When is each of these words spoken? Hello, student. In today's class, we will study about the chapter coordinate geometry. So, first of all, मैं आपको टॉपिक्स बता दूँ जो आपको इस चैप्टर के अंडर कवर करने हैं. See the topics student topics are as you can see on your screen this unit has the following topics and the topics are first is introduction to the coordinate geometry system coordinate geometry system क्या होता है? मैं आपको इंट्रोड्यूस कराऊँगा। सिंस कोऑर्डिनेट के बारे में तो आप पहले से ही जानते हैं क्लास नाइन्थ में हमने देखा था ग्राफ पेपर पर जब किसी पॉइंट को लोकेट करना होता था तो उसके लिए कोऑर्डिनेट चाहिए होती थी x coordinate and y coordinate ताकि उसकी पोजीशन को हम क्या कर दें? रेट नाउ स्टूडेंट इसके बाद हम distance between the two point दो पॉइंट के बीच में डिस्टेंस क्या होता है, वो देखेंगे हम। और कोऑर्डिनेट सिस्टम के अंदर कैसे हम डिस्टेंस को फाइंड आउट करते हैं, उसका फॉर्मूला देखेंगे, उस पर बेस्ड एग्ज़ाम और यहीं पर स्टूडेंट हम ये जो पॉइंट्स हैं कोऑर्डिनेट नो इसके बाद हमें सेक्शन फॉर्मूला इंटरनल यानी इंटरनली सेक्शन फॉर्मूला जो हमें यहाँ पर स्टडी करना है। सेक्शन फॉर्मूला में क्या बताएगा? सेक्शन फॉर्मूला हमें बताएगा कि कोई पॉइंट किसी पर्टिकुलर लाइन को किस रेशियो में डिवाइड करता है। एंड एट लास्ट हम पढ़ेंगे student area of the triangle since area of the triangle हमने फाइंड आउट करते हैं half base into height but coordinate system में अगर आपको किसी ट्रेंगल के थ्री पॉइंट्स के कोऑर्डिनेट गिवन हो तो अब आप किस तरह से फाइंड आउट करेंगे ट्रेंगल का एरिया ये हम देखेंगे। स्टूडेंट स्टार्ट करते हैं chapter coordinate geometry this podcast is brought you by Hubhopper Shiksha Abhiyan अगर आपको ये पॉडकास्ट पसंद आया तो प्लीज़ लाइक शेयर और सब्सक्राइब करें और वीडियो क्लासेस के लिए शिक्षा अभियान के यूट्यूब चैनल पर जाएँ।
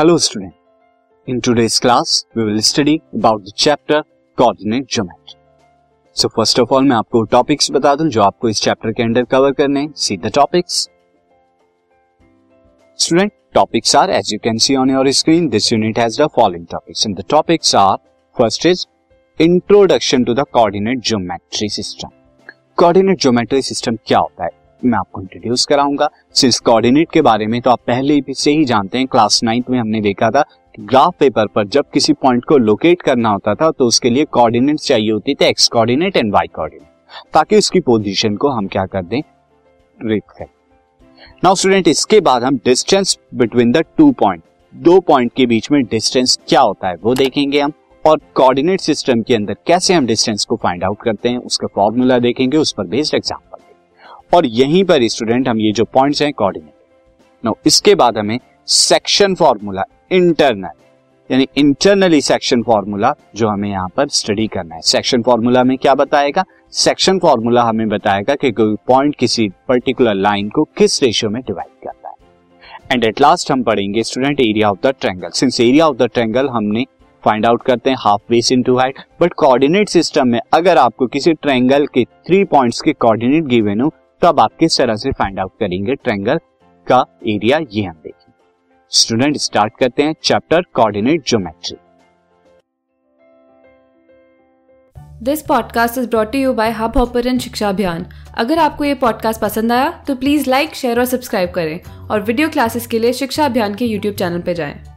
Hello, 0.00 0.16
student. 0.16 0.54
In 1.28 1.42
today's 1.42 1.78
class, 1.78 2.24
we 2.34 2.42
will 2.42 2.62
study 2.62 3.02
about 3.12 3.44
the 3.44 3.52
chapter 3.54 4.02
coordinate 4.38 4.86
geometry. 4.86 5.38
So, 6.16 6.30
first 6.36 6.60
of 6.62 6.70
all, 6.72 6.82
मैं 6.82 6.96
आपको 6.96 7.22
टॉपिक्स 7.34 7.70
बता 7.70 7.94
दूँ 7.94 8.08
जो 8.10 8.22
आपको 8.22 8.48
इस 8.48 8.62
चैप्टर 8.62 8.92
के 8.92 9.02
अंडर 9.02 9.24
कवर 9.32 9.52
करने 9.58 9.80
हैं. 9.80 9.92
See 9.96 10.16
the 10.16 10.30
topics 10.34 10.78
student 12.98 13.32
topics 13.54 13.94
are 13.96 14.10
as 14.10 14.32
you 14.32 14.38
can 14.44 14.58
see 14.58 14.76
on 14.76 14.90
your 14.90 15.10
screen 15.20 15.48
this 15.48 15.72
unit 15.72 15.98
has 15.98 16.20
the 16.22 16.28
following 16.36 16.66
topics 16.70 17.06
and 17.06 17.16
the 17.18 17.24
topics 17.30 17.74
are 17.74 17.96
first 18.36 18.66
is 18.66 18.86
introduction 19.40 20.24
to 20.24 20.34
the 20.34 20.46
coordinate 20.52 21.04
geometry 21.08 21.68
system 21.68 22.08
coordinate 22.78 23.20
geometry 23.20 23.62
system 23.62 23.98
क्या 24.06 24.18
होता 24.18 24.44
है? 24.44 24.50
मैं 24.84 24.98
आपको 24.98 25.20
इंट्रोड्यूस 25.20 25.64
कराऊँगा। 25.66 26.08
सिंस 26.34 26.58
कोऑर्डिनेट 26.58 27.10
के 27.12 27.22
बारे 27.22 27.46
में 27.46 27.60
तो 27.62 27.70
आप 27.70 27.80
पहले 27.86 28.20
से 28.30 28.50
ही 28.50 28.64
जानते 28.64 28.98
हैं 28.98 29.06
क्लास 29.06 29.40
नाइन्थ 29.44 29.70
में 29.70 29.78
हमने 29.78 30.00
देखा 30.00 30.30
था 30.30 30.44
ग्राफ 30.80 31.14
पेपर 31.20 31.46
पर 31.46 31.66
जब 31.66 31.90
किसी 31.94 32.12
पॉइंट 32.12 32.44
को 32.44 32.56
लोकेट 32.58 33.02
करना 33.02 33.28
होता 33.28 33.54
था 33.54 33.70
तो 33.70 33.86
उसके 33.86 34.10
लिए 34.10 34.24
कोऑर्डिनेट 34.24 34.78
चाहिए 34.78 35.10
होती 35.12 35.34
थी 35.34 35.44
x 35.44 35.68
coordinate 35.68 36.16
and 36.16 36.32
y 36.32 36.46
coordinate 36.46 37.32
ताकि 37.34 37.56
उसकी 37.56 37.80
पोजीशन 37.80 38.36
को 38.36 38.48
हम 38.48 38.66
क्या 38.68 38.86
कर 38.86 39.02
दें? 39.02 39.20
रेट 39.98 40.46
नाउ 41.44 41.54
स्टूडेंट 41.54 41.88
इसके 41.88 42.20
बाद 42.20 42.44
हम 42.44 42.56
distance 42.64 43.18
between 43.34 43.72
the 43.72 43.84
two 43.98 44.10
point 44.12 44.42
दो 44.74 44.98
पॉइंट 45.00 45.32
के 45.36 45.46
बीच 45.46 45.70
में 45.70 45.82
डिस्टेंस 45.82 46.38
क्या 46.48 46.60
होता 46.60 46.88
है, 46.88 46.96
वो 46.96 47.14
देखेंगे 47.14 47.60
हम। 47.60 47.72
और 48.04 48.20
कोऑर्डिनेट 48.34 48.80
सिस्टम 48.80 49.22
के 49.22 49.34
अंदर 49.34 49.56
कैसे 49.66 49.94
हम 49.94 50.06
डिस्टेंस 50.06 50.44
को 50.44 50.56
फाइंड 50.56 50.84
आउट 50.84 51.02
करते 51.02 51.28
हैं, 51.28 51.38
उसका 51.38 51.66
फॉर्मूला 51.74 52.18
देखेंगे, 52.18 52.56
उस 52.56 52.72
पर 52.72 52.86
बेस्ड 52.86 53.14
एग्ज़ाम 53.14 53.38
और 54.32 54.46
यहीं 54.46 54.84
पर 54.84 55.06
स्टूडेंट 55.08 55.48
हम 55.48 55.60
ये 55.60 55.72
जो 55.72 55.84
पॉइंट्स 55.84 56.22
हैं 56.22 56.32
कोऑर्डिनेट 56.32 56.74
नो 57.44 57.56
इसके 57.66 57.94
बाद 57.94 58.18
हमें 58.18 58.38
सेक्शन 58.68 59.34
फॉर्मूला 59.34 59.84
इंटरनल 60.12 60.68
यानी 61.30 61.46
इंटरनली 61.56 62.20
सेक्शन 62.20 62.62
फॉर्मूला 62.62 63.12
जो 63.36 63.48
हमें 63.48 63.68
यहाँ 63.70 63.88
पर 63.96 64.08
स्टडी 64.08 64.46
करना 64.46 64.74
है। 64.74 64.80
सेक्शन 64.80 65.22
फॉर्मूला 65.22 65.62
में 65.64 65.76
क्या 65.78 65.94
बताएगा? 65.94 66.44
सेक्शन 66.72 67.18
फॉर्मूला 67.18 67.62
हमें 67.62 67.88
बताएगा 67.88 68.34
कि 68.34 68.50
कोई 68.52 68.74
पॉइंट 68.86 69.14
किसी 69.16 69.48
पर्टिकुलर 69.68 70.14
लाइन 70.14 70.48
को 70.48 70.64
किस 70.76 71.02
रेशियो 71.02 71.30
में 71.30 71.40
डिवाइड 71.42 71.84
करता 71.84 72.08
है। 72.08 72.14
एंड 72.92 73.04
एट 73.04 73.20
लास्ट 73.20 73.52
हम 73.52 73.62
पढ़ेंगे 73.62 74.02
student 74.02 74.40
area 74.40 74.70
of 74.70 74.78
the 74.82 74.94
triangle 75.00 75.28
since 75.30 75.60
area 75.60 75.88
of 75.88 75.96
the 75.96 76.08
triangle 76.14 76.48
हमने 76.48 76.84
फाइंड 77.24 77.46
आउट 77.46 77.62
करते 77.62 77.90
हैं 77.90 77.96
half 78.00 78.22
base 78.30 78.52
into 78.52 78.76
height 78.78 78.98
but 79.20 79.32
coordinate 79.34 79.88
system 79.88 80.28
में 80.28 80.40
अगर 80.54 80.78
आपको 80.78 81.06
किसी 81.06 81.32
ट्रेंगल 81.32 81.86
के 81.86 82.04
थ्री 82.04 82.44
पॉइंट्स 82.44 82.80
के 82.80 82.92
कोऑर्डिनेट 82.92 83.44
गिवन 83.44 83.80
हो 83.80 83.92
तो 84.22 84.28
अब 84.28 84.40
आप 84.40 84.50
किस 84.60 84.78
तरह 84.78 84.96
से 84.96 85.10
फाइंड 85.10 85.40
आउट 85.40 85.50
करेंगे 85.60 85.94
ट्रेंगल 85.94 86.38
का 86.86 87.18
एरिया 87.26 87.58
ये 87.58 87.84
हम 87.84 87.94
देखेंगे। 87.94 88.32
स्टूडेंट 88.88 89.36
स्टार्ट 89.36 89.72
करते 89.78 90.02
हैं 90.02 90.14
chapter 90.24 90.62
coordinate 90.62 91.26
geometry 91.26 91.76
this 95.22 95.42
podcast 95.42 95.98
is 95.98 96.08
brought 96.08 96.34
you 96.34 96.52
by 96.52 96.70
Hubhopper 96.96 97.38
Shiksha 97.38 97.68
Abhiyan 97.68 98.06
अगर 98.38 98.58
आपको 98.58 98.84
ये 98.84 98.94
पॉडकास्ट 98.94 99.40
पसंद 99.40 99.72
आया 99.72 100.04
तो 100.06 100.14
प्लीज़ 100.14 100.50
लाइक 100.50 100.74
शेयर 100.74 100.98
और 100.98 101.04
सब्सक्राइब 101.04 101.50
करें 101.50 101.80
और 102.08 102.20
वीडियो 102.20 102.48
क्लासेस 102.48 102.86
के 102.86 102.98
लिए 102.98 103.12
शिक्षा 103.12 103.44
अभियान 103.44 103.74
के 103.74 103.84
यूट्यूब 103.84 104.14
चैनल 104.14 104.40
पर 104.40 104.52
जाएँ। 104.52 104.89